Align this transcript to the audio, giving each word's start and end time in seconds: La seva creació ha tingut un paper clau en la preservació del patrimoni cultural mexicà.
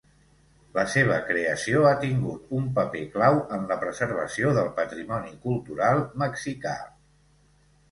La 0.77 0.85
seva 0.93 1.17
creació 1.27 1.83
ha 1.89 1.91
tingut 2.03 2.55
un 2.61 2.71
paper 2.79 3.03
clau 3.17 3.37
en 3.59 3.69
la 3.73 3.79
preservació 3.85 4.55
del 4.61 4.73
patrimoni 4.81 5.37
cultural 5.47 6.05
mexicà. 6.25 6.77